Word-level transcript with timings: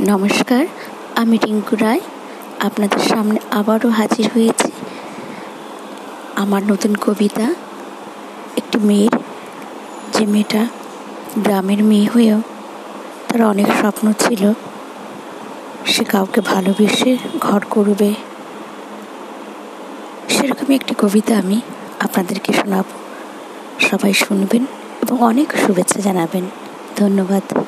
নমস্কার, 0.00 0.66
আমি 1.16 1.38
রিঙ্কু 1.44 1.76
রায়। 1.76 2.00
আপনাদের 2.60 2.98
সামনে 2.98 3.38
আবারও 3.50 3.88
হাজির 3.88 4.28
হয়েছি। 4.34 4.72
আমার 6.34 6.62
নতুন 6.62 6.94
কবিতা, 6.94 7.54
একটি 8.56 8.78
মেয়ের, 8.78 9.18
যে 10.12 10.26
মেয়েটা 10.26 10.66
গ্রামের 11.38 11.84
মেয়ে 11.84 12.06
হয়েও 12.14 12.42
তার 13.28 13.42
অনেক 13.42 13.66
স্বপ্ন 13.66 14.12
ছিল। 14.12 14.52
সে 15.86 16.04
কাউকে 16.04 16.40
ভালোবেসে 16.40 17.16
ঘর 17.40 17.60
করবে। 17.70 18.14
সেরকমই 20.28 20.74
একটি 20.74 20.94
কবিতা 20.98 21.38
আমি 21.38 21.60
আপনাদেরকে 22.00 22.52
শোনাব। 22.52 22.84
সবাই 23.80 24.12
শুনবেন 24.12 24.62
এবং 25.02 25.22
অনেক 25.22 25.52
শুভেচ্ছা 25.66 26.00
জানাবেন। 26.00 26.44
ধন্যবাদ। 26.96 27.58